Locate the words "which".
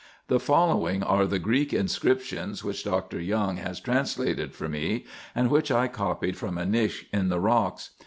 2.63-2.83, 5.51-5.69